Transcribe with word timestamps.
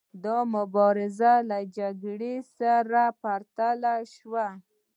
دا 0.23 0.37
مبارزه 0.55 1.33
له 1.49 1.59
جګړې 1.77 2.35
سره 2.57 3.03
پرتله 3.21 3.93
شوه. 4.15 4.47